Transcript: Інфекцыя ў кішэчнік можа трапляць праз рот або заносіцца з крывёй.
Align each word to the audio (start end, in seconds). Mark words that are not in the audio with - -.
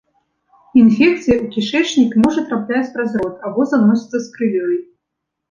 Інфекцыя 0.83 1.35
ў 1.43 1.45
кішэчнік 1.55 2.11
можа 2.23 2.45
трапляць 2.49 2.91
праз 2.97 3.11
рот 3.23 3.35
або 3.51 3.69
заносіцца 3.75 4.17
з 4.27 4.27
крывёй. 4.41 4.75